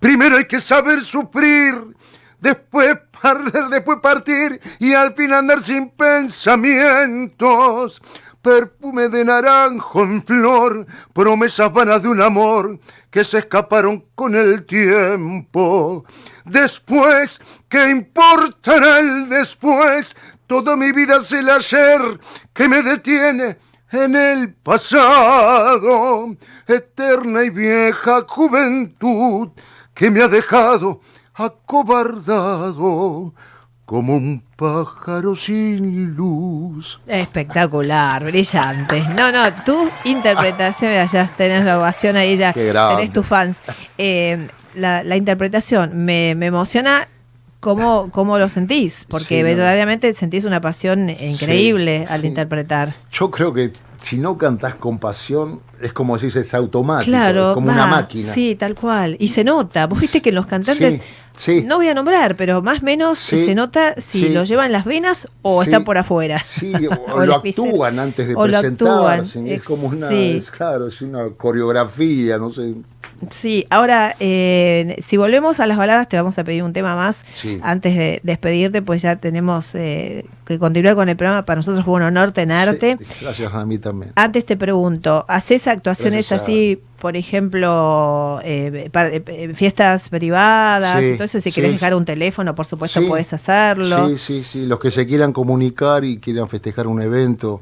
Primero 0.00 0.38
hay 0.38 0.46
que 0.46 0.58
saber 0.58 1.02
sufrir, 1.02 1.94
después 2.40 2.98
perder, 3.22 3.68
después 3.70 4.00
partir 4.02 4.60
y 4.80 4.92
al 4.92 5.14
fin 5.14 5.32
andar 5.32 5.62
sin 5.62 5.90
pensamientos. 5.90 8.02
Perfume 8.42 9.08
de 9.08 9.24
naranjo 9.24 10.02
en 10.02 10.24
flor, 10.24 10.86
promesas 11.12 11.72
vanas 11.72 12.02
de 12.02 12.08
un 12.08 12.22
amor 12.22 12.78
que 13.10 13.24
se 13.24 13.38
escaparon 13.38 14.04
con 14.14 14.34
el 14.34 14.64
tiempo. 14.64 16.04
Después, 16.44 17.40
¿qué 17.68 17.90
importará 17.90 19.00
el 19.00 19.28
después? 19.28 20.14
Toda 20.46 20.76
mi 20.76 20.92
vida 20.92 21.16
es 21.16 21.32
el 21.32 21.50
ayer 21.50 22.20
que 22.52 22.68
me 22.68 22.82
detiene 22.82 23.58
en 23.90 24.14
el 24.14 24.54
pasado, 24.54 26.36
eterna 26.66 27.44
y 27.44 27.50
vieja 27.50 28.24
juventud 28.28 29.48
que 29.94 30.10
me 30.10 30.22
ha 30.22 30.28
dejado 30.28 31.00
acobardado 31.34 33.34
como 33.88 34.16
un 34.18 34.42
pájaro 34.56 35.34
sin 35.34 36.14
luz. 36.14 37.00
Espectacular, 37.06 38.22
brillante. 38.22 39.02
No, 39.16 39.32
no, 39.32 39.50
tu 39.64 39.88
interpretación, 40.04 40.92
ya 41.06 41.26
tenés 41.34 41.64
la 41.64 41.78
ovación 41.78 42.14
ahí, 42.16 42.36
ya 42.36 42.52
tenés 42.52 43.10
tus 43.10 43.24
fans. 43.24 43.62
Eh, 43.96 44.48
la, 44.74 45.02
la 45.02 45.16
interpretación 45.16 46.04
me, 46.04 46.34
me 46.34 46.46
emociona 46.46 47.08
cómo, 47.60 48.10
cómo 48.12 48.36
lo 48.36 48.50
sentís, 48.50 49.06
porque 49.08 49.36
Sí, 49.36 49.42
no. 49.42 49.44
verdaderamente 49.48 50.12
sentís 50.12 50.44
una 50.44 50.60
pasión 50.60 51.08
increíble 51.08 52.04
al 52.10 52.20
sí. 52.20 52.26
interpretar. 52.26 52.92
Yo 53.10 53.30
creo 53.30 53.54
que 53.54 53.72
si 54.00 54.18
no 54.18 54.38
cantás 54.38 54.74
con 54.76 54.98
pasión, 54.98 55.60
es 55.80 55.92
como 55.92 56.16
decís, 56.16 56.36
es 56.36 56.54
automático, 56.54 57.10
Claro, 57.10 57.50
es 57.50 57.54
como 57.54 57.66
va, 57.68 57.72
una 57.74 57.86
máquina. 57.86 58.32
Sí, 58.32 58.54
tal 58.54 58.74
cual. 58.74 59.16
Y 59.18 59.28
se 59.28 59.44
nota. 59.44 59.86
Vos 59.86 60.00
viste 60.00 60.22
que 60.22 60.32
los 60.32 60.46
cantantes, 60.46 61.00
Sí, 61.36 61.60
sí. 61.60 61.62
no 61.66 61.76
voy 61.76 61.88
a 61.88 61.94
nombrar, 61.94 62.36
pero 62.36 62.62
más 62.62 62.82
o 62.82 62.84
menos 62.84 63.18
Sí, 63.18 63.44
se 63.44 63.54
nota 63.54 63.94
si 63.98 64.28
lo 64.30 64.44
llevan 64.44 64.72
las 64.72 64.84
venas 64.84 65.28
o 65.42 65.62
está 65.62 65.84
por 65.84 65.98
afuera. 65.98 66.38
Sí, 66.38 66.72
o, 67.08 67.12
O 67.12 67.26
lo 67.26 67.36
actúan 67.36 67.98
antes 67.98 68.28
de 68.28 68.34
O 68.34 68.46
lo 68.46 68.58
actúan, 68.58 69.20
presentarse. 69.20 69.54
Es 69.54 69.66
como 69.66 69.88
una, 69.88 70.10
es, 70.10 70.50
claro, 70.50 70.88
es 70.88 71.02
una 71.02 71.28
coreografía, 71.36 72.38
no 72.38 72.50
sé. 72.50 72.74
Sí, 73.30 73.66
ahora, 73.70 74.14
eh, 74.20 74.96
si 75.00 75.16
volvemos 75.16 75.58
a 75.60 75.66
las 75.66 75.76
baladas, 75.76 76.08
te 76.08 76.16
vamos 76.16 76.38
a 76.38 76.44
pedir 76.44 76.62
un 76.62 76.72
tema 76.72 76.94
más 76.94 77.24
Sí. 77.34 77.58
antes 77.62 77.96
de 77.96 78.20
despedirte, 78.22 78.80
pues 78.80 79.02
ya 79.02 79.16
tenemos 79.16 79.74
eh, 79.74 80.24
que 80.46 80.58
continuar 80.58 80.94
con 80.94 81.08
el 81.08 81.16
programa. 81.16 81.44
Para 81.44 81.56
nosotros 81.58 81.84
fue 81.84 81.94
un 81.94 82.02
honor 82.02 82.30
tenerte. 82.30 82.96
Sí, 83.00 83.04
gracias 83.22 83.52
a 83.52 83.64
mí 83.66 83.78
también. 83.78 84.12
Antes 84.14 84.46
te 84.46 84.56
pregunto, 84.56 85.24
¿haces 85.28 85.66
actuaciones 85.66 86.30
a- 86.30 86.36
así, 86.36 86.80
por 87.00 87.16
ejemplo, 87.16 88.40
eh, 88.44 88.88
para- 88.92 89.10
eh, 89.10 89.22
eh, 89.26 89.52
fiestas 89.54 90.08
privadas 90.08 91.00
Sí, 91.04 91.10
eso? 91.20 91.26
Si 91.40 91.50
sí. 91.50 91.60
dejar 91.60 91.94
un 91.94 92.04
teléfono, 92.04 92.54
por 92.54 92.66
supuesto, 92.66 93.00
puedes 93.06 93.32
hacerlo. 93.32 94.08
Sí, 94.08 94.18
sí, 94.18 94.44
sí. 94.44 94.66
Los 94.66 94.78
que 94.80 94.90
se 94.90 95.06
quieran 95.06 95.32
comunicar 95.32 96.04
y 96.04 96.18
quieran 96.18 96.48
festejar 96.48 96.86
un 96.86 97.02
evento 97.02 97.60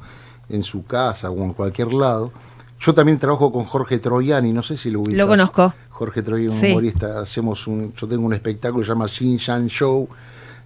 en 0.48 0.62
su 0.62 0.84
casa 0.84 1.30
o 1.30 1.42
en 1.42 1.54
cualquier 1.54 1.92
lado. 1.92 2.30
Yo 2.80 2.94
también 2.94 3.18
trabajo 3.18 3.50
con 3.52 3.64
Jorge 3.64 3.98
Troiani, 3.98 4.52
no 4.52 4.62
sé 4.62 4.76
si 4.76 4.90
lo 4.90 5.00
ubicas. 5.00 5.18
Lo 5.18 5.26
conozco. 5.28 5.72
Jorge 5.90 6.22
Troiani, 6.22 6.48
un 6.52 6.58
Sí. 6.58 6.70
humorista. 6.70 7.20
Hacemos 7.20 7.66
un, 7.66 7.92
yo 7.94 8.06
tengo 8.06 8.26
un 8.26 8.34
espectáculo 8.34 8.80
que 8.82 8.86
se 8.86 8.92
llama 8.92 9.06
Shin 9.06 9.36
Shan 9.38 9.66
Show. 9.68 10.08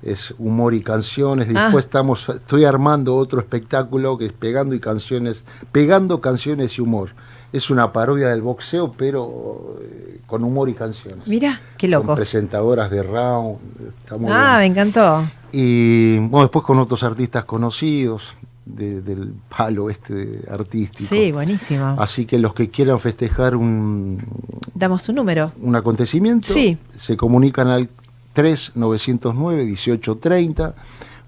Es 0.03 0.35
humor 0.39 0.73
y 0.75 0.81
canciones. 0.81 1.47
Ah. 1.55 1.65
Después 1.65 1.85
estamos, 1.85 2.27
estoy 2.31 2.65
armando 2.65 3.17
otro 3.17 3.39
espectáculo 3.39 4.17
que 4.17 4.27
es 4.27 4.33
pegando 4.33 4.75
y 4.75 4.81
canciones, 4.81 5.45
pegando 5.73 6.21
canciones 6.23 6.79
y 6.79 6.81
humor. 6.81 7.11
Es 7.53 7.69
una 7.69 7.93
parodia 7.93 8.29
del 8.29 8.41
boxeo, 8.43 8.95
pero 8.97 9.77
eh, 9.83 10.21
con 10.27 10.43
humor 10.43 10.69
y 10.71 10.75
canciones. 10.75 11.27
Mira, 11.27 11.61
qué 11.77 11.87
Con 11.87 12.01
loco. 12.01 12.15
presentadoras 12.15 12.91
de 12.91 13.03
round. 13.03 13.59
Está 13.99 14.17
muy 14.17 14.31
Ah, 14.33 14.57
me 14.59 14.67
encantó. 14.67 15.25
Y 15.53 16.19
bueno, 16.19 16.43
después 16.47 16.65
con 16.65 16.79
otros 16.79 17.03
artistas 17.03 17.45
conocidos 17.45 18.23
de- 18.77 19.01
del 19.03 19.33
palo 19.55 19.91
este 19.91 20.41
artístico. 20.51 21.09
Sí, 21.09 21.33
buenísimo. 21.33 21.97
Así 21.99 22.27
que 22.27 22.39
los 22.39 22.55
que 22.55 22.71
quieran 22.71 22.99
festejar 23.01 23.57
un, 23.57 24.23
Damos 24.75 25.09
un 25.09 25.17
número. 25.17 25.53
un 25.61 25.75
acontecimiento, 25.77 26.53
Sí. 26.53 26.77
se 26.97 27.17
comunican 27.17 27.69
al 27.69 27.89
3909-1830 28.35 30.75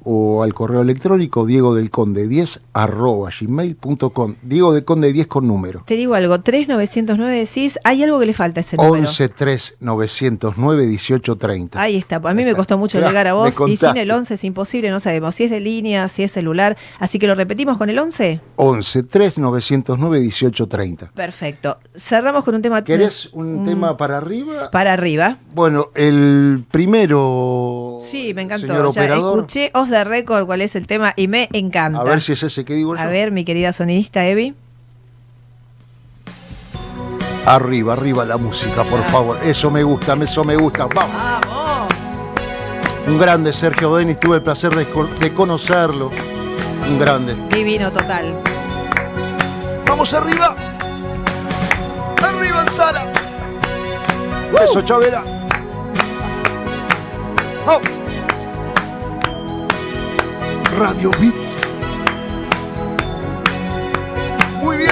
o 0.05 0.43
al 0.43 0.55
correo 0.55 0.83
electrónico 0.83 1.47
diego 1.47 1.75
del 1.75 1.91
conde 1.91 2.27
10 2.29 2.61
arroba 2.73 3.31
gmail.com. 3.39 4.35
Diego 4.43 4.73
del 4.73 4.85
conde 4.85 5.13
10 5.13 5.27
con 5.27 5.47
número. 5.47 5.83
Te 5.87 5.95
digo 5.97 6.15
algo, 6.15 6.41
3909 6.41 7.39
decís, 7.39 7.79
hay 7.85 8.03
algo 8.03 8.19
que 8.19 8.27
le 8.27 8.35
falta 8.35 8.61
a 8.61 8.63
ese 8.63 8.77
número. 8.77 8.95
11 8.95 9.29
3 9.29 9.77
909 9.81 10.87
1830. 10.87 11.81
Ahí 11.81 11.97
está, 11.97 12.17
a 12.17 12.35
mí 12.35 12.45
me 12.45 12.55
costó 12.55 12.79
mucho 12.79 13.01
llegar 13.01 13.27
a 13.27 13.35
vos 13.35 13.55
y 13.67 13.77
sin 13.77 13.97
el 13.97 14.11
11 14.11 14.35
es 14.35 14.45
imposible, 14.45 14.91
no 14.91 15.01
sabemos 15.01 15.35
si 15.35 15.45
es 15.45 15.51
de 15.51 15.61
línea, 15.61 16.09
si 16.09 16.23
es 16.23 16.33
celular, 16.33 16.77
así 16.99 17.19
que 17.19 17.27
lo 17.27 17.35
repetimos 17.35 17.79
con 17.79 17.91
el 17.91 17.99
11. 17.99 18.41
11 18.57 19.03
3 19.05 19.39
909 19.39 20.21
1830. 20.21 21.11
Perfecto. 21.15 21.79
Cerramos 21.95 22.45
con 22.45 22.55
un 22.55 22.63
tema 22.63 22.83
¿Querés 22.85 23.29
un 23.33 23.63
Mm. 23.63 23.65
tema 23.65 23.97
para 23.97 24.17
arriba? 24.19 24.71
para 24.71 24.93
arriba. 24.93 25.37
Bueno, 25.55 25.89
el 25.95 26.65
primero. 26.71 27.82
Sí, 28.01 28.33
me 28.35 28.43
encantó. 28.43 28.67
Señor 28.67 28.83
Ya 28.85 28.89
operador, 29.03 29.37
escuché 29.39 29.71
off 29.75 29.89
the 29.91 30.05
record 30.05 30.47
cuál 30.47 30.61
es 30.63 30.75
el 30.77 30.87
tema 30.87 31.13
y 31.17 31.29
me 31.29 31.49
encanta. 31.53 32.01
A 32.01 32.05
ver 32.05 32.21
si 32.23 32.33
es 32.33 32.43
ese 32.43 32.65
que 32.65 32.75
digo 32.75 32.95
yo. 32.95 33.01
A 33.01 33.07
ver, 33.07 33.31
mi 33.33 33.45
querida 33.45 33.73
sonidista 33.73 34.27
Evi. 34.27 34.55
Arriba, 37.45 37.95
arriba 37.95 38.25
la 38.25 38.37
música, 38.37 38.85
por 38.85 39.03
favor. 39.05 39.37
Eso 39.45 39.71
me 39.71 39.83
gusta, 39.83 40.15
eso 40.15 40.45
me 40.45 40.55
gusta. 40.57 40.87
Vamos. 40.95 41.15
¡Vamos! 41.15 41.89
Un 43.09 43.19
grande 43.19 43.53
Sergio 43.53 43.97
Denis, 43.97 44.21
tuve 44.21 44.37
el 44.37 44.43
placer 44.43 44.73
de, 44.75 44.87
co- 44.87 45.07
de 45.19 45.35
conocerlo. 45.35 46.11
Un 46.89 46.99
grande. 47.01 47.35
Divino 47.51 47.91
total. 47.91 48.41
Vamos 49.87 50.15
arriba. 50.15 50.55
Arriba, 52.23 52.65
Sara. 52.71 53.03
Eso, 54.65 54.83
Chavela. 54.83 55.25
Oh. 57.65 57.81
Radio 60.79 61.11
Beats. 61.21 61.59
Muy 64.61 64.79
bien. 64.79 64.91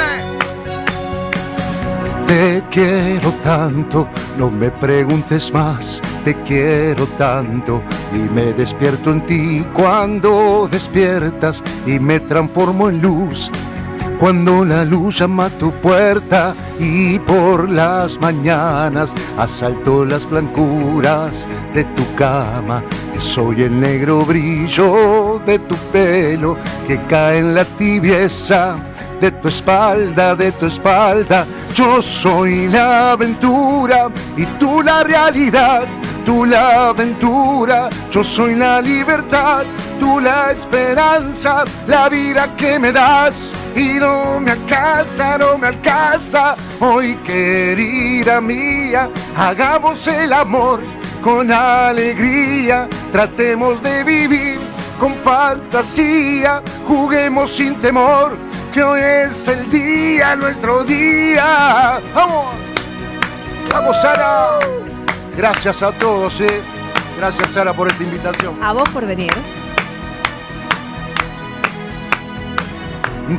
Te 2.28 2.62
quiero 2.70 3.32
tanto, 3.42 4.06
no 4.38 4.50
me 4.50 4.70
preguntes 4.70 5.52
más. 5.52 6.00
Te 6.24 6.34
quiero 6.44 7.06
tanto 7.18 7.82
y 8.14 8.18
me 8.32 8.52
despierto 8.52 9.10
en 9.10 9.26
ti 9.26 9.66
cuando 9.74 10.68
despiertas 10.70 11.64
y 11.86 11.98
me 11.98 12.20
transformo 12.20 12.88
en 12.88 13.02
luz. 13.02 13.50
Cuando 14.20 14.66
la 14.66 14.84
luz 14.84 15.18
llama 15.18 15.46
a 15.46 15.48
tu 15.48 15.72
puerta 15.72 16.54
y 16.78 17.18
por 17.20 17.70
las 17.70 18.20
mañanas 18.20 19.14
asalto 19.38 20.04
las 20.04 20.28
blancuras 20.28 21.48
de 21.72 21.84
tu 21.84 22.14
cama. 22.16 22.82
Soy 23.18 23.62
el 23.62 23.80
negro 23.80 24.26
brillo 24.26 25.40
de 25.46 25.58
tu 25.60 25.74
pelo 25.90 26.58
que 26.86 27.00
cae 27.08 27.38
en 27.38 27.54
la 27.54 27.64
tibieza 27.64 28.76
de 29.22 29.30
tu 29.30 29.48
espalda, 29.48 30.36
de 30.36 30.52
tu 30.52 30.66
espalda. 30.66 31.46
Yo 31.74 32.02
soy 32.02 32.68
la 32.68 33.12
aventura 33.12 34.10
y 34.36 34.44
tú 34.58 34.82
la 34.82 35.02
realidad 35.02 35.84
tú 36.30 36.44
la 36.46 36.90
aventura, 36.90 37.90
yo 38.12 38.22
soy 38.22 38.54
la 38.54 38.80
libertad, 38.80 39.64
tú 39.98 40.20
la 40.20 40.52
esperanza, 40.52 41.64
la 41.88 42.08
vida 42.08 42.54
que 42.56 42.78
me 42.78 42.92
das 42.92 43.52
y 43.74 43.94
no 43.94 44.38
me 44.38 44.52
alcanza, 44.52 45.38
no 45.38 45.58
me 45.58 45.66
alcanza. 45.66 46.54
Hoy 46.78 47.16
querida 47.26 48.40
mía, 48.40 49.08
hagamos 49.36 50.06
el 50.06 50.32
amor 50.32 50.78
con 51.20 51.50
alegría, 51.50 52.88
tratemos 53.10 53.82
de 53.82 54.04
vivir 54.04 54.60
con 55.00 55.16
fantasía, 55.24 56.62
juguemos 56.86 57.50
sin 57.50 57.74
temor, 57.80 58.36
que 58.72 58.84
hoy 58.84 59.00
es 59.00 59.48
el 59.48 59.68
día, 59.68 60.36
nuestro 60.36 60.84
día. 60.84 61.98
¡Vamos! 62.14 62.46
¡Vamos, 63.72 64.00
Sara! 64.00 64.89
Gracias 65.36 65.82
a 65.82 65.92
todos, 65.92 66.40
eh. 66.40 66.60
Gracias, 67.18 67.50
Sara, 67.50 67.72
por 67.72 67.88
esta 67.88 68.02
invitación. 68.02 68.62
A 68.62 68.72
vos 68.72 68.88
por 68.90 69.06
venir. 69.06 69.32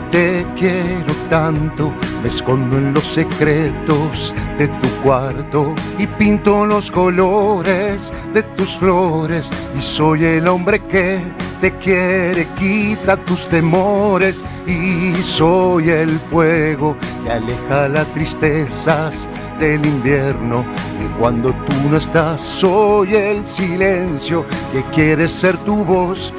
Te 0.09 0.45
quiero 0.57 1.13
tanto, 1.29 1.93
me 2.21 2.29
escondo 2.29 2.77
en 2.77 2.93
los 2.93 3.03
secretos 3.03 4.35
de 4.57 4.67
tu 4.67 4.87
cuarto 5.03 5.73
y 5.97 6.05
pinto 6.05 6.65
los 6.65 6.91
colores 6.91 8.13
de 8.33 8.43
tus 8.43 8.77
flores. 8.77 9.49
Y 9.77 9.81
soy 9.81 10.25
el 10.25 10.47
hombre 10.47 10.79
que 10.79 11.19
te 11.59 11.71
quiere, 11.77 12.47
quita 12.57 13.17
tus 13.17 13.47
temores. 13.47 14.43
Y 14.67 15.15
soy 15.23 15.89
el 15.89 16.19
fuego 16.31 16.95
que 17.23 17.31
aleja 17.31 17.87
las 17.89 18.07
tristezas 18.07 19.27
del 19.59 19.85
invierno. 19.85 20.63
Y 21.03 21.19
cuando 21.19 21.51
tú 21.51 21.73
no 21.89 21.97
estás 21.97 22.41
soy 22.41 23.15
el 23.15 23.45
silencio 23.45 24.45
que 24.71 24.83
quiere 24.93 25.27
ser 25.27 25.57
tu 25.57 25.83
voz 25.83 26.33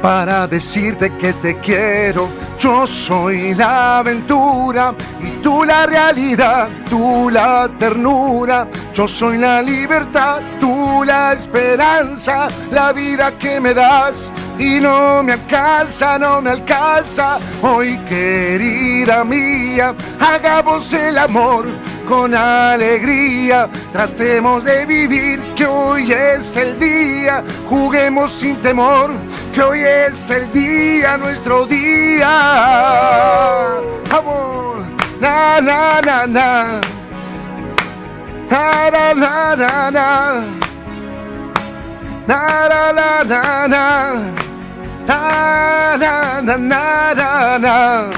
para 0.00 0.46
decirte 0.46 1.16
que 1.16 1.32
te 1.32 1.58
quiero. 1.58 2.28
Yo 2.58 2.86
soy 2.86 3.54
la 3.54 3.98
aventura 3.98 4.94
y 5.20 5.42
tú 5.42 5.64
la 5.64 5.86
realidad, 5.86 6.68
tú 6.88 7.30
la 7.30 7.68
ternura. 7.78 8.66
Yo 8.94 9.06
soy 9.06 9.38
la 9.38 9.62
libertad, 9.62 10.40
tú 10.60 11.04
la 11.04 11.32
esperanza, 11.32 12.48
la 12.70 12.92
vida 12.92 13.36
que 13.38 13.60
me 13.60 13.74
das 13.74 14.32
y 14.58 14.80
no 14.80 15.22
me 15.22 15.34
alcanza, 15.34 16.18
no 16.18 16.40
me 16.42 16.50
alcanza. 16.50 17.38
Hoy 17.62 17.96
querida 18.08 19.24
mía, 19.24 19.94
hagamos 20.20 20.92
el 20.92 21.18
amor 21.18 21.66
con 22.08 22.34
alegría. 22.34 23.68
Tratemos 23.92 24.64
de 24.64 24.86
vivir 24.86 25.40
que 25.54 25.66
hoy 25.66 26.10
es 26.10 26.56
el 26.56 26.78
día. 26.80 27.44
Juguemos 27.68 28.32
sin 28.32 28.56
temor 28.56 29.10
que 29.54 29.62
hoy 29.62 29.80
es 29.80 30.30
el 30.30 30.50
día, 30.52 31.18
nuestro 31.18 31.66
día. 31.66 32.30
Vamos, 34.10 34.86
na 35.20 35.60
na 35.60 36.00
na 36.00 36.26
na. 36.26 36.80
Na 38.50 38.90
na 38.90 39.14
na 39.14 39.56
na 39.56 39.90
na. 39.90 40.44
Na 42.26 42.68
na 42.68 42.92
na 42.92 43.24
na 43.24 43.68
na. 43.68 43.84
Na 45.06 45.96
na 45.98 46.40
na 46.42 46.64
na 46.64 47.14
na 47.14 47.58
na. 47.58 48.10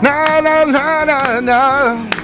Na 0.00 0.40
na 0.40 0.64
na 1.04 1.40
na 1.40 2.17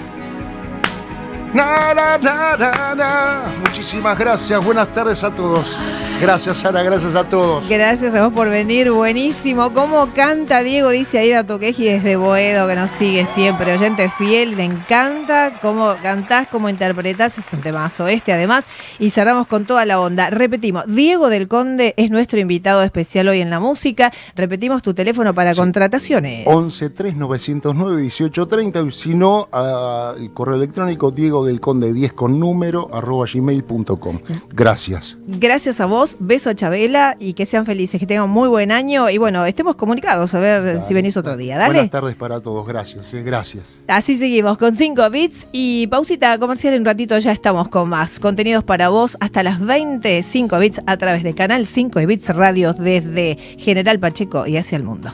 Muchísimas 3.60 4.18
gracias, 4.18 4.64
buenas 4.64 4.88
tardes 4.88 5.22
a 5.22 5.30
todos. 5.30 5.76
Gracias, 6.24 6.56
Sara, 6.56 6.82
gracias 6.82 7.14
a 7.14 7.28
todos. 7.28 7.68
Gracias 7.68 8.14
a 8.14 8.24
vos 8.24 8.32
por 8.32 8.48
venir, 8.48 8.90
buenísimo. 8.90 9.74
¿Cómo 9.74 10.14
canta 10.14 10.62
Diego? 10.62 10.88
Dice 10.88 11.18
Aida 11.18 11.44
Toqueji 11.44 11.84
desde 11.84 12.16
Boedo, 12.16 12.66
que 12.66 12.74
nos 12.76 12.90
sigue 12.92 13.26
siempre, 13.26 13.74
oyente 13.74 14.08
fiel, 14.08 14.56
le 14.56 14.64
encanta 14.64 15.52
cómo 15.60 15.94
cantás, 16.02 16.46
cómo 16.48 16.70
interpretás, 16.70 17.36
es 17.36 17.52
un 17.52 17.60
temazo 17.60 18.08
este 18.08 18.32
además. 18.32 18.64
Y 18.98 19.10
cerramos 19.10 19.46
con 19.46 19.66
toda 19.66 19.84
la 19.84 20.00
onda. 20.00 20.30
Repetimos, 20.30 20.84
Diego 20.86 21.28
del 21.28 21.46
Conde 21.46 21.92
es 21.98 22.10
nuestro 22.10 22.40
invitado 22.40 22.82
especial 22.82 23.28
hoy 23.28 23.42
en 23.42 23.50
la 23.50 23.60
música. 23.60 24.10
Repetimos 24.34 24.80
tu 24.80 24.94
teléfono 24.94 25.34
para 25.34 25.52
Sí. 25.52 25.60
contrataciones. 25.60 26.46
11 26.46 26.88
3 26.88 27.16
909 27.16 27.96
1830 28.00 28.80
y 28.80 28.92
si 28.92 29.14
no, 29.14 29.46
ah, 29.52 30.14
el 30.16 30.32
correo 30.32 30.56
electrónico 30.56 31.10
Diego 31.10 31.44
del 31.44 31.60
Conde 31.60 31.92
10 31.92 32.14
con 32.14 32.40
número 32.40 32.88
arroba 32.94 33.26
gmail.com. 33.30 34.20
Gracias. 34.54 35.18
Gracias 35.26 35.82
a 35.82 35.86
vos, 35.86 36.13
beso 36.18 36.50
a 36.50 36.54
Chabela 36.54 37.16
y 37.18 37.34
que 37.34 37.46
sean 37.46 37.66
felices, 37.66 38.00
que 38.00 38.06
tengan 38.06 38.28
muy 38.30 38.48
buen 38.48 38.72
año 38.72 39.10
y 39.10 39.18
bueno, 39.18 39.44
estemos 39.44 39.76
comunicados 39.76 40.34
a 40.34 40.40
ver 40.40 40.80
si 40.80 40.94
venís 40.94 41.16
otro 41.16 41.36
día. 41.36 41.58
Dale. 41.58 41.74
Buenas 41.74 41.90
tardes 41.90 42.16
para 42.16 42.40
todos, 42.40 42.66
gracias, 42.66 43.12
eh, 43.14 43.22
gracias. 43.22 43.64
Así 43.88 44.16
seguimos 44.16 44.58
con 44.58 44.74
5 44.74 45.10
bits 45.10 45.48
y 45.52 45.86
pausita 45.86 46.38
comercial 46.38 46.74
en 46.74 46.80
un 46.80 46.86
ratito 46.86 47.18
ya 47.18 47.32
estamos 47.32 47.68
con 47.68 47.88
más 47.88 48.18
contenidos 48.18 48.64
para 48.64 48.88
vos 48.88 49.16
hasta 49.20 49.42
las 49.42 49.60
20 49.60 50.22
5 50.22 50.58
bits 50.58 50.82
a 50.86 50.96
través 50.96 51.22
de 51.22 51.34
Canal 51.34 51.66
5 51.66 52.00
y 52.00 52.06
Bits 52.06 52.34
Radio 52.34 52.72
desde 52.72 53.36
General 53.58 53.98
Pacheco 53.98 54.46
y 54.46 54.56
hacia 54.56 54.76
el 54.76 54.82
mundo. 54.82 55.10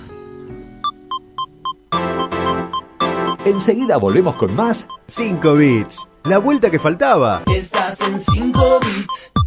Enseguida 3.44 3.96
volvemos 3.96 4.36
con 4.36 4.54
más 4.54 4.86
5 5.06 5.54
bits. 5.54 6.08
La 6.24 6.38
vuelta 6.38 6.70
que 6.70 6.78
faltaba. 6.78 7.42
Estás 7.46 7.98
en 8.02 8.20
5 8.20 8.80
bits. 8.80 9.39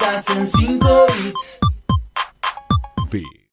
Estás 0.00 0.34
en 0.34 0.48
5 0.48 1.06
bits. 1.08 1.69